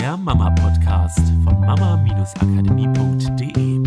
[0.00, 3.82] der Mama-Podcast von mama-akademie.de.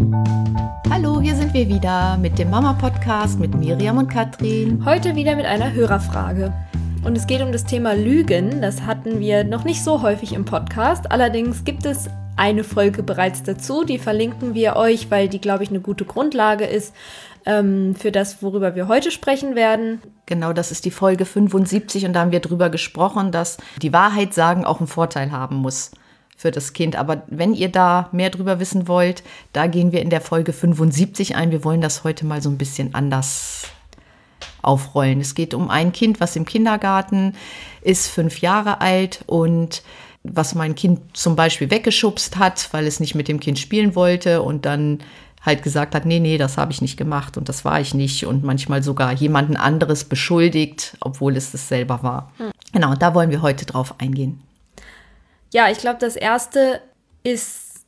[0.91, 4.86] Hallo, hier sind wir wieder mit dem Mama-Podcast mit Miriam und Katrin.
[4.86, 6.54] Heute wieder mit einer Hörerfrage.
[7.04, 8.62] Und es geht um das Thema Lügen.
[8.62, 11.12] Das hatten wir noch nicht so häufig im Podcast.
[11.12, 13.84] Allerdings gibt es eine Folge bereits dazu.
[13.84, 16.93] Die verlinken wir euch, weil die, glaube ich, eine gute Grundlage ist
[17.48, 20.00] ähm, für das, worüber wir heute sprechen werden.
[20.27, 24.36] Genau, das ist die Folge 75 und da haben wir drüber gesprochen, dass die Wahrheit
[24.36, 25.89] sagen auch einen Vorteil haben muss
[26.43, 26.97] für das Kind.
[26.97, 31.38] Aber wenn ihr da mehr drüber wissen wollt, da gehen wir in der Folge 75
[31.38, 31.52] ein.
[31.52, 33.63] Wir wollen das heute mal so ein bisschen anders
[34.61, 35.21] aufrollen.
[35.21, 37.33] Es geht um ein Kind, was im Kindergarten
[37.81, 39.83] ist, fünf Jahre alt und
[40.23, 44.41] was mein Kind zum Beispiel weggeschubst hat, weil es nicht mit dem Kind spielen wollte
[44.41, 44.99] und dann
[45.41, 48.25] halt gesagt hat, nee, nee, das habe ich nicht gemacht und das war ich nicht
[48.25, 52.33] und manchmal sogar jemanden anderes beschuldigt, obwohl es das selber war.
[52.38, 52.52] Hm.
[52.73, 54.41] Genau, da wollen wir heute drauf eingehen.
[55.53, 56.81] Ja, ich glaube, das erste
[57.23, 57.86] ist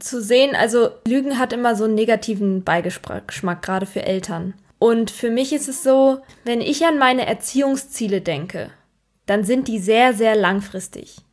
[0.00, 4.54] zu sehen, also Lügen hat immer so einen negativen Beigeschmack, gerade für Eltern.
[4.78, 8.70] Und für mich ist es so, wenn ich an meine Erziehungsziele denke,
[9.26, 11.24] dann sind die sehr, sehr langfristig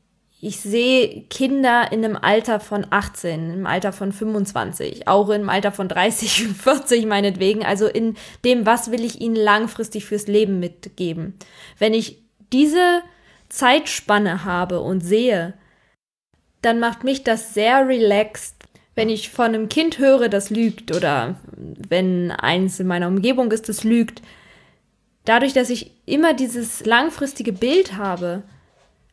[0.44, 5.72] ich sehe Kinder in einem Alter von 18, im Alter von 25, auch im Alter
[5.72, 7.64] von 30, 40 meinetwegen.
[7.64, 11.36] Also in dem, was will ich ihnen langfristig fürs Leben mitgeben.
[11.78, 13.04] Wenn ich diese
[13.50, 15.54] Zeitspanne habe und sehe,
[16.62, 18.56] dann macht mich das sehr relaxed,
[18.96, 23.70] wenn ich von einem Kind höre, das lügt oder wenn eins in meiner Umgebung ist,
[23.70, 24.22] das lügt.
[25.26, 28.44] Dadurch, dass ich immer dieses langfristige Bild habe,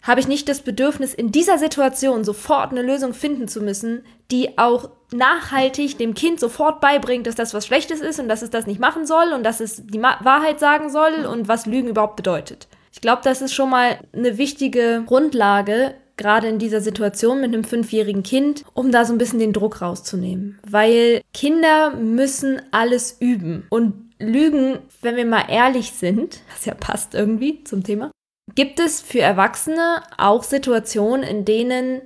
[0.02, 4.58] habe ich nicht das Bedürfnis, in dieser Situation sofort eine Lösung finden zu müssen, die
[4.58, 8.66] auch nachhaltig dem Kind sofort beibringt, dass das was Schlechtes ist und dass es das
[8.66, 12.68] nicht machen soll und dass es die Wahrheit sagen soll und was Lügen überhaupt bedeutet.
[12.92, 17.64] Ich glaube, das ist schon mal eine wichtige Grundlage, gerade in dieser Situation mit einem
[17.64, 20.58] fünfjährigen Kind, um da so ein bisschen den Druck rauszunehmen.
[20.68, 23.66] Weil Kinder müssen alles üben.
[23.70, 28.10] Und Lügen, wenn wir mal ehrlich sind, was ja passt irgendwie zum Thema,
[28.54, 32.00] Gibt es für Erwachsene auch Situationen, in denen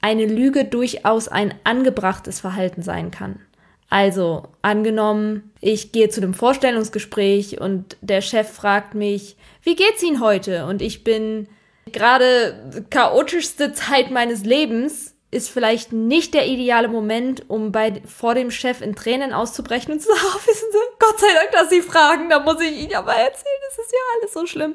[0.00, 3.40] eine Lüge durchaus ein angebrachtes Verhalten sein kann?
[3.88, 10.20] Also angenommen, ich gehe zu einem Vorstellungsgespräch und der Chef fragt mich, wie geht's Ihnen
[10.20, 10.66] heute?
[10.66, 11.48] Und ich bin
[11.92, 18.50] gerade chaotischste Zeit meines Lebens, ist vielleicht nicht der ideale Moment, um bei, vor dem
[18.50, 21.82] Chef in Tränen auszubrechen und zu sagen, oh, wissen Sie, Gott sei Dank, dass Sie
[21.82, 24.74] fragen, da muss ich Ihnen aber erzählen, es ist ja alles so schlimm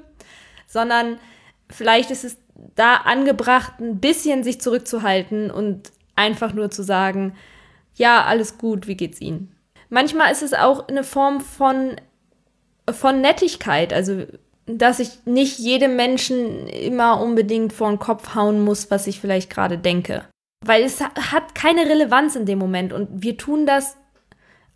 [0.68, 1.20] sondern
[1.70, 2.38] vielleicht ist es
[2.76, 7.36] da angebracht, ein bisschen sich zurückzuhalten und einfach nur zu sagen,
[7.96, 9.56] ja, alles gut, wie geht's Ihnen?
[9.90, 11.96] Manchmal ist es auch eine Form von,
[12.90, 14.26] von Nettigkeit, also
[14.66, 19.50] dass ich nicht jedem Menschen immer unbedingt vor den Kopf hauen muss, was ich vielleicht
[19.50, 20.24] gerade denke.
[20.66, 23.98] Weil es hat keine Relevanz in dem Moment und wir tun das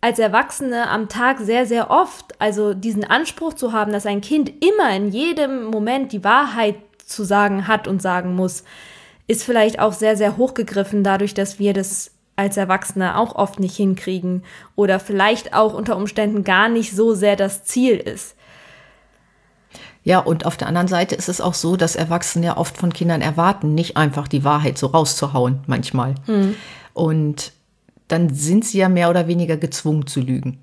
[0.00, 2.40] als Erwachsene am Tag sehr, sehr oft.
[2.40, 7.24] Also diesen Anspruch zu haben, dass ein Kind immer in jedem Moment die Wahrheit zu
[7.24, 8.64] sagen hat und sagen muss,
[9.26, 13.76] ist vielleicht auch sehr, sehr hochgegriffen, dadurch, dass wir das als Erwachsene auch oft nicht
[13.76, 18.34] hinkriegen oder vielleicht auch unter Umständen gar nicht so sehr das Ziel ist.
[20.02, 22.92] Ja, und auf der anderen Seite ist es auch so, dass Erwachsene ja oft von
[22.92, 26.14] Kindern erwarten, nicht einfach die Wahrheit so rauszuhauen manchmal.
[26.26, 26.54] Hm.
[26.94, 27.52] Und
[28.08, 30.58] dann sind sie ja mehr oder weniger gezwungen zu lügen.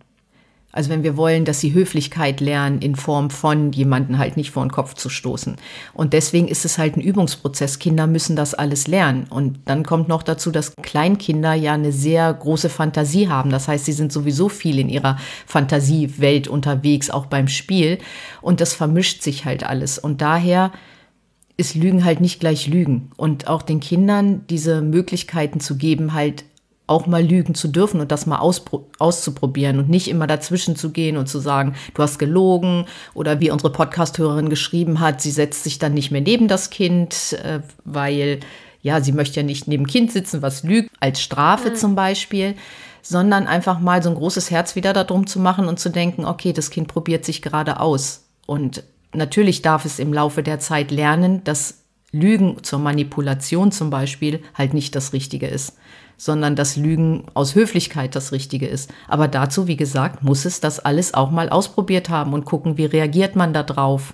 [0.78, 4.64] Also wenn wir wollen, dass sie Höflichkeit lernen in Form von jemanden halt nicht vor
[4.64, 5.56] den Kopf zu stoßen.
[5.96, 7.80] Und deswegen ist es halt ein Übungsprozess.
[7.80, 9.26] Kinder müssen das alles lernen.
[9.28, 13.50] Und dann kommt noch dazu, dass Kleinkinder ja eine sehr große Fantasie haben.
[13.50, 15.18] Das heißt, sie sind sowieso viel in ihrer
[15.48, 17.98] Fantasiewelt unterwegs, auch beim Spiel.
[18.44, 19.98] Und das vermischt sich halt alles.
[19.98, 20.72] Und daher
[21.58, 23.10] ist Lügen halt nicht gleich Lügen.
[23.18, 26.46] Und auch den Kindern diese Möglichkeiten zu geben, halt
[26.88, 31.18] auch mal lügen zu dürfen und das mal auszuprobieren und nicht immer dazwischen zu gehen
[31.18, 35.80] und zu sagen, du hast gelogen oder wie unsere Podcasthörerin geschrieben hat, sie setzt sich
[35.80, 38.40] dann nicht mehr neben das Kind, äh, weil
[38.82, 41.76] ja, sie möchte ja nicht neben Kind sitzen, was lügt, als Strafe mhm.
[41.76, 42.56] zum Beispiel,
[43.02, 46.54] sondern einfach mal so ein großes Herz wieder darum zu machen und zu denken, okay,
[46.54, 48.26] das Kind probiert sich gerade aus.
[48.46, 48.84] Und
[49.14, 51.84] natürlich darf es im Laufe der Zeit lernen, dass
[52.14, 55.74] Lügen zur Manipulation zum Beispiel halt nicht das Richtige ist
[56.18, 58.92] sondern dass Lügen aus Höflichkeit das Richtige ist.
[59.08, 62.86] Aber dazu, wie gesagt, muss es das alles auch mal ausprobiert haben und gucken, wie
[62.86, 64.14] reagiert man da drauf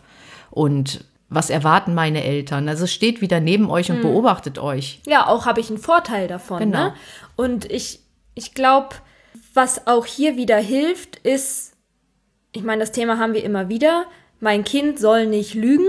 [0.52, 2.70] und was erwarten meine Eltern.
[2.70, 4.04] Also steht wieder neben euch und hm.
[4.04, 5.02] beobachtet euch.
[5.08, 6.60] Ja, auch habe ich einen Vorteil davon.
[6.60, 6.66] Ne?
[6.66, 6.84] Genau.
[6.86, 6.94] Ne?
[7.36, 8.02] Und ich,
[8.36, 8.90] ich glaube,
[9.54, 11.74] was auch hier wieder hilft, ist,
[12.52, 14.06] ich meine, das Thema haben wir immer wieder,
[14.40, 15.88] mein Kind soll nicht lügen,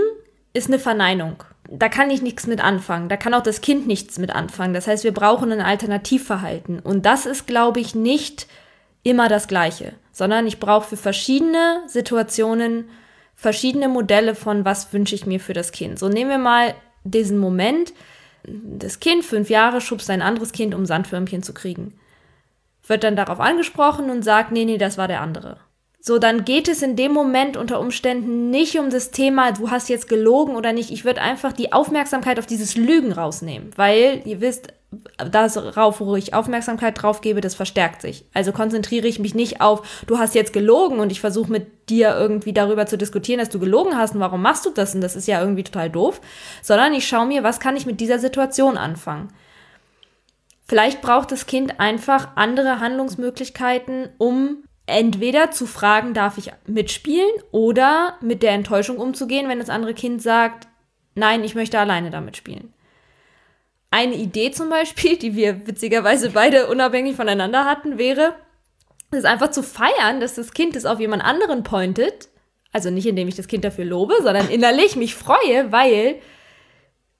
[0.53, 1.43] ist eine Verneinung.
[1.69, 3.09] Da kann ich nichts mit anfangen.
[3.09, 4.73] Da kann auch das Kind nichts mit anfangen.
[4.73, 6.79] Das heißt, wir brauchen ein Alternativverhalten.
[6.79, 8.47] Und das ist, glaube ich, nicht
[9.03, 12.89] immer das Gleiche, sondern ich brauche für verschiedene Situationen
[13.35, 15.99] verschiedene Modelle von, was wünsche ich mir für das Kind.
[15.99, 16.73] So nehmen wir mal
[17.03, 17.93] diesen Moment,
[18.43, 21.99] das Kind, fünf Jahre, schubst ein anderes Kind, um Sandförmchen zu kriegen.
[22.87, 25.57] Wird dann darauf angesprochen und sagt, nee, nee, das war der andere.
[26.07, 29.89] So, dann geht es in dem Moment unter Umständen nicht um das Thema, du hast
[29.89, 30.91] jetzt gelogen oder nicht.
[30.91, 34.67] Ich würde einfach die Aufmerksamkeit auf dieses Lügen rausnehmen, weil ihr wisst,
[35.17, 38.23] darauf, wo ich Aufmerksamkeit drauf gebe, das verstärkt sich.
[38.35, 42.15] Also konzentriere ich mich nicht auf, du hast jetzt gelogen und ich versuche mit dir
[42.15, 45.15] irgendwie darüber zu diskutieren, dass du gelogen hast und warum machst du das und das
[45.15, 46.21] ist ja irgendwie total doof,
[46.61, 49.29] sondern ich schaue mir, was kann ich mit dieser Situation anfangen.
[50.67, 58.17] Vielleicht braucht das Kind einfach andere Handlungsmöglichkeiten, um entweder zu fragen, darf ich mitspielen oder
[58.21, 60.67] mit der Enttäuschung umzugehen, wenn das andere Kind sagt,
[61.15, 62.73] nein, ich möchte alleine damit spielen.
[63.91, 68.35] Eine Idee zum Beispiel, die wir witzigerweise beide unabhängig voneinander hatten, wäre,
[69.11, 72.27] es einfach zu feiern, dass das Kind es auf jemand anderen pointet.
[72.73, 76.15] Also nicht, indem ich das Kind dafür lobe, sondern innerlich mich freue, weil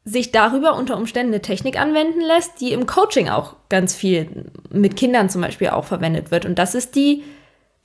[0.04, 4.98] sich darüber unter Umständen eine Technik anwenden lässt, die im Coaching auch ganz viel mit
[4.98, 6.46] Kindern zum Beispiel auch verwendet wird.
[6.46, 7.24] Und das ist die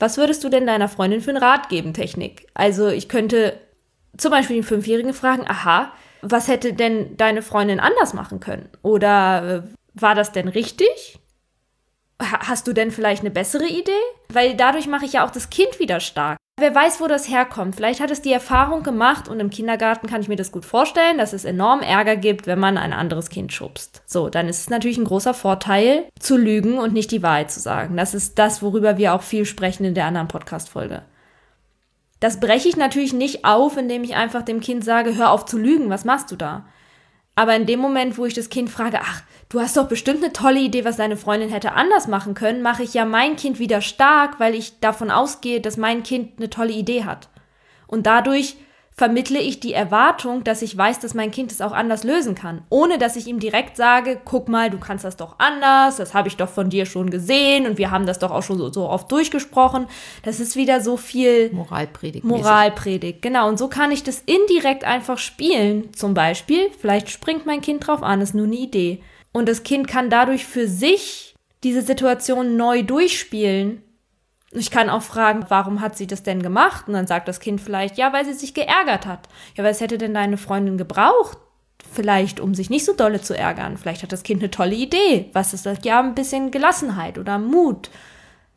[0.01, 2.47] was würdest du denn deiner Freundin für einen Rat geben, Technik?
[2.53, 3.59] Also ich könnte
[4.17, 8.69] zum Beispiel den Fünfjährigen fragen, aha, was hätte denn deine Freundin anders machen können?
[8.81, 11.19] Oder äh, war das denn richtig?
[12.19, 13.91] Hast du denn vielleicht eine bessere Idee?
[14.29, 16.37] Weil dadurch mache ich ja auch das Kind wieder stark.
[16.61, 17.75] Wer weiß, wo das herkommt.
[17.75, 21.17] Vielleicht hat es die Erfahrung gemacht und im Kindergarten kann ich mir das gut vorstellen,
[21.17, 24.03] dass es enorm Ärger gibt, wenn man ein anderes Kind schubst.
[24.05, 27.59] So, dann ist es natürlich ein großer Vorteil, zu lügen und nicht die Wahrheit zu
[27.59, 27.97] sagen.
[27.97, 31.01] Das ist das, worüber wir auch viel sprechen in der anderen Podcast-Folge.
[32.19, 35.57] Das breche ich natürlich nicht auf, indem ich einfach dem Kind sage, hör auf zu
[35.57, 36.67] lügen, was machst du da?
[37.33, 40.33] Aber in dem Moment, wo ich das Kind frage, ach, du hast doch bestimmt eine
[40.33, 43.81] tolle Idee, was deine Freundin hätte anders machen können, mache ich ja mein Kind wieder
[43.81, 47.27] stark, weil ich davon ausgehe, dass mein Kind eine tolle Idee hat.
[47.85, 48.55] Und dadurch
[48.95, 52.61] vermittle ich die Erwartung, dass ich weiß, dass mein Kind es auch anders lösen kann,
[52.69, 56.27] ohne dass ich ihm direkt sage, guck mal, du kannst das doch anders, das habe
[56.27, 58.87] ich doch von dir schon gesehen und wir haben das doch auch schon so, so
[58.87, 59.87] oft durchgesprochen.
[60.23, 62.23] Das ist wieder so viel Moralpredigt.
[62.23, 63.49] Moralpredigt, genau.
[63.49, 65.93] Und so kann ich das indirekt einfach spielen.
[65.93, 69.01] Zum Beispiel, vielleicht springt mein Kind drauf an, ist nur eine Idee.
[69.31, 73.83] Und das Kind kann dadurch für sich diese Situation neu durchspielen
[74.53, 76.87] ich kann auch fragen, warum hat sie das denn gemacht?
[76.87, 79.29] Und dann sagt das Kind vielleicht, ja, weil sie sich geärgert hat.
[79.55, 81.37] Ja, was hätte denn deine Freundin gebraucht?
[81.93, 83.77] Vielleicht, um sich nicht so dolle zu ärgern.
[83.77, 85.29] Vielleicht hat das Kind eine tolle Idee.
[85.33, 85.79] Was ist das?
[85.83, 87.89] Ja, ein bisschen Gelassenheit oder Mut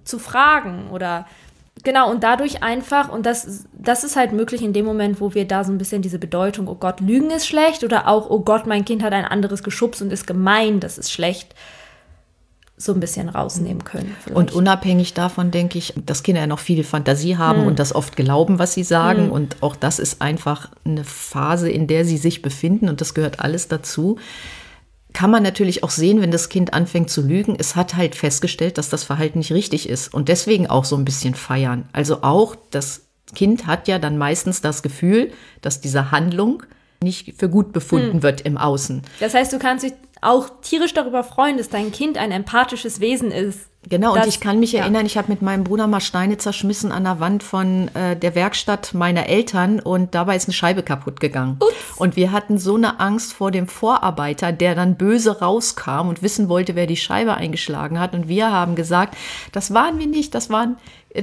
[0.02, 1.26] zu fragen oder
[1.84, 5.46] genau und dadurch einfach und das das ist halt möglich in dem Moment, wo wir
[5.46, 8.66] da so ein bisschen diese Bedeutung, oh Gott, Lügen ist schlecht oder auch oh Gott,
[8.66, 11.54] mein Kind hat ein anderes geschubst und ist gemein, das ist schlecht
[12.76, 14.16] so ein bisschen rausnehmen können.
[14.20, 14.36] Vielleicht.
[14.36, 17.66] Und unabhängig davon denke ich, dass Kinder ja noch viel Fantasie haben hm.
[17.68, 19.26] und das oft glauben, was sie sagen.
[19.26, 19.32] Hm.
[19.32, 23.40] Und auch das ist einfach eine Phase, in der sie sich befinden und das gehört
[23.40, 24.18] alles dazu.
[25.14, 27.56] Kann man natürlich auch sehen, wenn das Kind anfängt zu lügen.
[27.58, 31.04] Es hat halt festgestellt, dass das Verhalten nicht richtig ist und deswegen auch so ein
[31.04, 31.88] bisschen feiern.
[31.92, 35.32] Also auch das Kind hat ja dann meistens das Gefühl,
[35.62, 36.64] dass diese Handlung
[37.02, 38.22] nicht für gut befunden hm.
[38.22, 39.02] wird im Außen.
[39.20, 43.30] Das heißt, du kannst dich auch tierisch darüber freuen, dass dein Kind ein empathisches Wesen
[43.30, 43.68] ist.
[43.88, 44.82] Genau, das, und ich kann mich ja.
[44.82, 48.34] erinnern, ich habe mit meinem Bruder mal Steine zerschmissen an der Wand von äh, der
[48.34, 51.56] Werkstatt meiner Eltern und dabei ist eine Scheibe kaputt gegangen.
[51.60, 51.74] Ups.
[51.96, 56.48] Und wir hatten so eine Angst vor dem Vorarbeiter, der dann böse rauskam und wissen
[56.48, 58.14] wollte, wer die Scheibe eingeschlagen hat.
[58.14, 59.16] Und wir haben gesagt,
[59.52, 60.76] das waren wir nicht, das waren,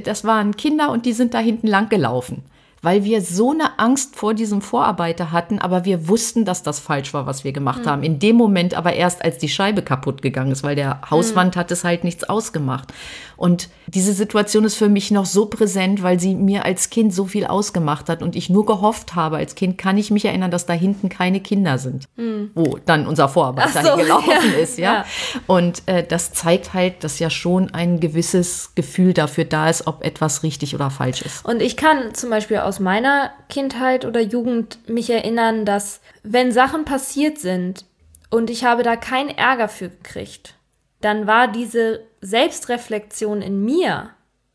[0.04, 2.44] das waren Kinder und die sind da hinten lang gelaufen
[2.82, 7.14] weil wir so eine Angst vor diesem Vorarbeiter hatten, aber wir wussten, dass das falsch
[7.14, 7.88] war, was wir gemacht mhm.
[7.88, 8.02] haben.
[8.02, 11.60] In dem Moment aber erst, als die Scheibe kaputt gegangen ist, weil der Hauswand mhm.
[11.60, 12.92] hat es halt nichts ausgemacht.
[13.36, 17.26] Und diese Situation ist für mich noch so präsent, weil sie mir als Kind so
[17.26, 20.66] viel ausgemacht hat und ich nur gehofft habe, als Kind kann ich mich erinnern, dass
[20.66, 22.50] da hinten keine Kinder sind, mhm.
[22.54, 24.58] wo dann unser Vorarbeiter so, gelaufen ja.
[24.60, 24.92] ist, ja.
[24.92, 25.04] ja.
[25.46, 30.04] Und äh, das zeigt halt, dass ja schon ein gewisses Gefühl dafür da ist, ob
[30.04, 31.44] etwas richtig oder falsch ist.
[31.44, 36.52] Und ich kann zum Beispiel aus aus meiner Kindheit oder Jugend mich erinnern, dass wenn
[36.52, 37.84] Sachen passiert sind
[38.30, 40.54] und ich habe da keinen Ärger für gekriegt,
[41.00, 44.10] dann war diese Selbstreflexion in mir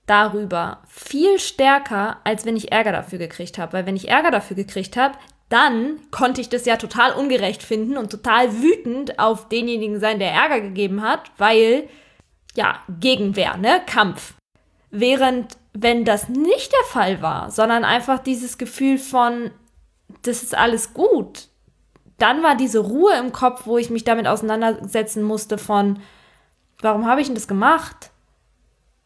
[0.06, 3.74] darüber viel stärker, als wenn ich Ärger dafür gekriegt habe.
[3.74, 5.18] Weil wenn ich Ärger dafür gekriegt habe,
[5.50, 10.32] dann konnte ich das ja total ungerecht finden und total wütend auf denjenigen sein, der
[10.32, 11.88] Ärger gegeben hat, weil,
[12.56, 13.82] ja, Gegenwehr, ne?
[13.86, 14.34] Kampf.
[14.90, 19.52] Während wenn das nicht der Fall war, sondern einfach dieses Gefühl von,
[20.24, 21.50] das ist alles gut,
[22.18, 26.00] dann war diese Ruhe im Kopf, wo ich mich damit auseinandersetzen musste von,
[26.82, 28.12] warum habe ich denn das gemacht?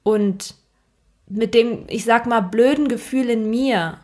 [0.03, 0.55] Und
[1.27, 3.99] mit dem, ich sag mal, blöden Gefühl in mir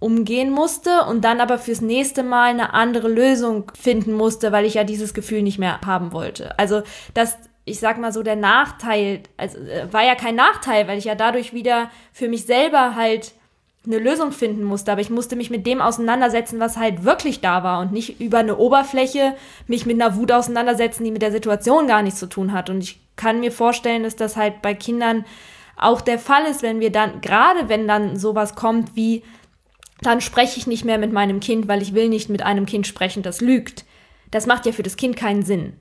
[0.00, 4.74] umgehen musste und dann aber fürs nächste Mal eine andere Lösung finden musste, weil ich
[4.74, 6.58] ja dieses Gefühl nicht mehr haben wollte.
[6.58, 6.82] Also
[7.14, 7.36] das,
[7.70, 11.14] ich sag mal so, der Nachteil, also äh, war ja kein Nachteil, weil ich ja
[11.14, 13.32] dadurch wieder für mich selber halt
[13.86, 17.62] eine Lösung finden musste, aber ich musste mich mit dem auseinandersetzen, was halt wirklich da
[17.62, 19.34] war und nicht über eine Oberfläche
[19.66, 22.68] mich mit einer Wut auseinandersetzen, die mit der Situation gar nichts zu tun hat.
[22.68, 25.24] Und ich kann mir vorstellen, dass das halt bei Kindern
[25.76, 29.22] auch der Fall ist, wenn wir dann, gerade wenn dann sowas kommt wie,
[30.02, 32.86] dann spreche ich nicht mehr mit meinem Kind, weil ich will nicht mit einem Kind
[32.86, 33.86] sprechen, das lügt.
[34.30, 35.72] Das macht ja für das Kind keinen Sinn.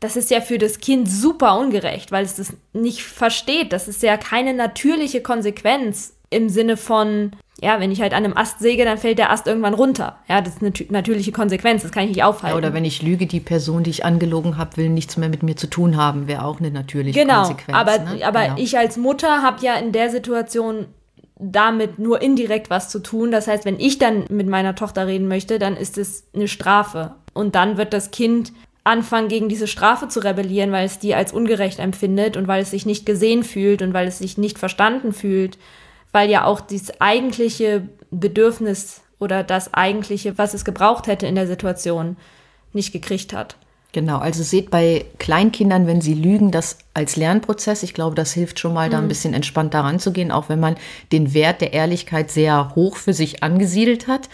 [0.00, 3.72] Das ist ja für das Kind super ungerecht, weil es das nicht versteht.
[3.72, 8.36] Das ist ja keine natürliche Konsequenz im Sinne von, ja, wenn ich halt an einem
[8.36, 10.18] Ast säge, dann fällt der Ast irgendwann runter.
[10.28, 12.54] Ja, das ist eine natürliche Konsequenz, das kann ich nicht aufhalten.
[12.54, 15.42] Ja, oder wenn ich lüge, die Person, die ich angelogen habe, will nichts mehr mit
[15.42, 17.76] mir zu tun haben, wäre auch eine natürliche genau, Konsequenz.
[17.76, 18.24] Aber, ne?
[18.24, 18.56] aber genau.
[18.58, 20.86] ich als Mutter habe ja in der Situation
[21.40, 23.30] damit nur indirekt was zu tun.
[23.30, 27.14] Das heißt, wenn ich dann mit meiner Tochter reden möchte, dann ist es eine Strafe.
[27.32, 28.52] Und dann wird das Kind
[28.88, 32.70] anfangen, gegen diese Strafe zu rebellieren, weil es die als ungerecht empfindet und weil es
[32.70, 35.58] sich nicht gesehen fühlt und weil es sich nicht verstanden fühlt
[36.12, 41.46] weil ja auch dieses eigentliche Bedürfnis oder das eigentliche, was es gebraucht hätte in der
[41.46, 42.16] Situation,
[42.72, 43.56] nicht gekriegt hat.
[43.92, 47.82] Genau, also seht bei Kleinkindern, wenn sie lügen, das als Lernprozess.
[47.82, 50.60] Ich glaube, das hilft schon mal, da ein bisschen entspannt daran zu gehen, auch wenn
[50.60, 50.76] man
[51.10, 54.28] den Wert der Ehrlichkeit sehr hoch für sich angesiedelt hat.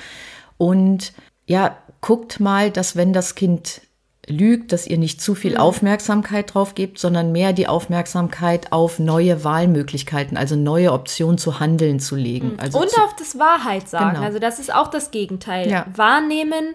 [0.59, 1.13] Und
[1.47, 3.81] ja, guckt mal, dass wenn das Kind
[4.29, 5.59] lügt, dass ihr nicht zu viel Mhm.
[5.59, 12.01] Aufmerksamkeit drauf gebt, sondern mehr die Aufmerksamkeit auf neue Wahlmöglichkeiten, also neue Optionen zu handeln
[12.01, 12.55] zu legen.
[12.59, 14.15] Also Und auf das Wahrheit sagen.
[14.15, 14.27] Genau.
[14.27, 15.71] Also das ist auch das Gegenteil.
[15.71, 15.87] Ja.
[15.95, 16.75] Wahrnehmen,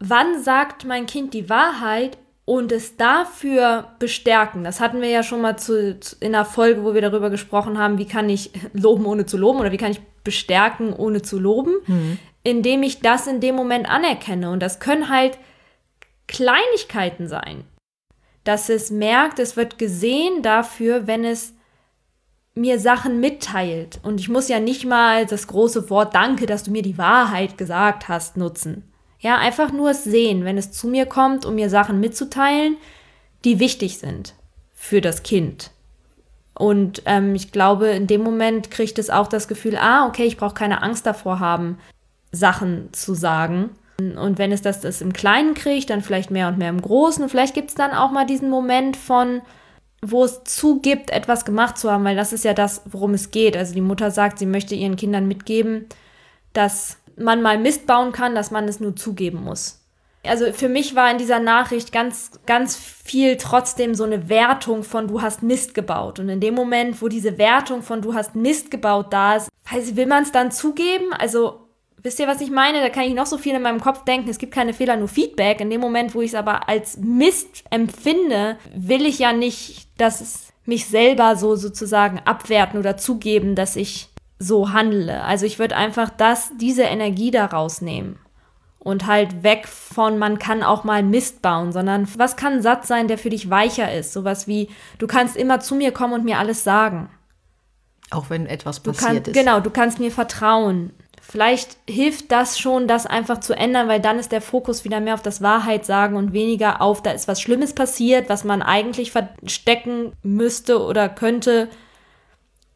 [0.00, 4.64] wann sagt mein Kind die Wahrheit und es dafür bestärken.
[4.64, 7.76] Das hatten wir ja schon mal zu, zu, in einer Folge, wo wir darüber gesprochen
[7.78, 11.38] haben, wie kann ich loben ohne zu loben oder wie kann ich bestärken ohne zu
[11.38, 12.18] loben, Mhm.
[12.44, 14.50] indem ich das in dem Moment anerkenne.
[14.50, 15.38] Und das können halt
[16.28, 17.64] Kleinigkeiten sein.
[18.44, 21.54] Dass es merkt, es wird gesehen dafür, wenn es
[22.54, 24.00] mir Sachen mitteilt.
[24.02, 27.58] Und ich muss ja nicht mal das große Wort Danke, dass du mir die Wahrheit
[27.58, 28.84] gesagt hast, nutzen.
[29.20, 32.76] Ja, einfach nur es sehen, wenn es zu mir kommt, um mir Sachen mitzuteilen,
[33.44, 34.34] die wichtig sind
[34.72, 35.72] für das Kind.
[36.54, 40.36] Und ähm, ich glaube, in dem Moment kriegt es auch das Gefühl, ah, okay, ich
[40.36, 41.78] brauche keine Angst davor haben,
[42.32, 43.70] Sachen zu sagen.
[44.00, 47.28] Und wenn es das, das im Kleinen kriegt, dann vielleicht mehr und mehr im Großen.
[47.28, 49.42] Vielleicht gibt es dann auch mal diesen Moment von,
[50.02, 53.56] wo es zugibt, etwas gemacht zu haben, weil das ist ja das, worum es geht.
[53.56, 55.86] Also die Mutter sagt, sie möchte ihren Kindern mitgeben,
[56.52, 59.80] dass man mal Mist bauen kann, dass man es nur zugeben muss.
[60.24, 65.08] Also für mich war in dieser Nachricht ganz, ganz viel trotzdem so eine Wertung von
[65.08, 66.20] du hast Mist gebaut.
[66.20, 69.90] Und in dem Moment, wo diese Wertung von du hast Mist gebaut da ist, weiß
[69.90, 71.12] ich, will man es dann zugeben?
[71.12, 71.67] Also
[72.02, 72.80] Wisst ihr, was ich meine?
[72.80, 74.28] Da kann ich noch so viel in meinem Kopf denken.
[74.28, 75.60] Es gibt keine Fehler, nur Feedback.
[75.60, 80.20] In dem Moment, wo ich es aber als Mist empfinde, will ich ja nicht, dass
[80.20, 85.24] es mich selber so sozusagen abwerten oder zugeben, dass ich so handle.
[85.24, 88.18] Also ich würde einfach das, diese Energie da rausnehmen.
[88.78, 92.86] Und halt weg von, man kann auch mal Mist bauen, sondern was kann ein Satz
[92.86, 94.12] sein, der für dich weicher ist?
[94.12, 97.10] Sowas wie, du kannst immer zu mir kommen und mir alles sagen.
[98.10, 99.34] auch wenn etwas passiert kannst, ist.
[99.34, 100.92] Genau, du kannst mir vertrauen.
[101.30, 105.12] Vielleicht hilft das schon, das einfach zu ändern, weil dann ist der Fokus wieder mehr
[105.12, 109.12] auf das Wahrheit sagen und weniger auf, da ist was Schlimmes passiert, was man eigentlich
[109.12, 111.68] verstecken müsste oder könnte.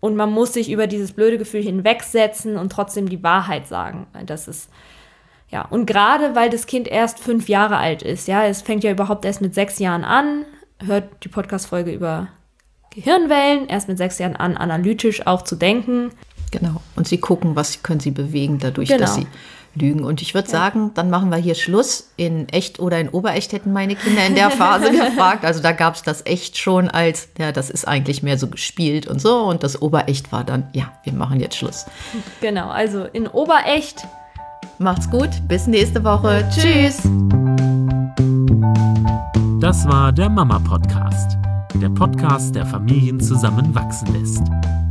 [0.00, 4.06] Und man muss sich über dieses blöde Gefühl hinwegsetzen und trotzdem die Wahrheit sagen.
[4.26, 4.68] Das ist,
[5.48, 8.90] ja, und gerade weil das Kind erst fünf Jahre alt ist, ja, es fängt ja
[8.90, 10.44] überhaupt erst mit sechs Jahren an,
[10.84, 12.28] hört die Podcast-Folge über
[12.90, 16.10] Gehirnwellen, erst mit sechs Jahren an, analytisch auch zu denken.
[16.52, 16.80] Genau.
[16.94, 19.00] Und sie gucken, was können sie bewegen dadurch, Genau.
[19.00, 19.26] dass sie
[19.74, 20.04] lügen.
[20.04, 22.10] Und ich würde sagen, dann machen wir hier Schluss.
[22.16, 25.44] In echt oder in Oberecht hätten meine Kinder in der Phase gefragt.
[25.44, 29.06] Also da gab es das echt schon als, ja, das ist eigentlich mehr so gespielt
[29.08, 29.38] und so.
[29.44, 31.86] Und das Oberecht war dann, ja, wir machen jetzt Schluss.
[32.40, 34.06] Genau, also in Oberecht
[34.78, 36.44] Macht's gut, bis nächste Woche.
[36.50, 37.02] Tschüss.
[39.60, 41.36] Das war der Mama Podcast.
[41.74, 44.42] Der Podcast, der Familien zusammenwachsen lässt.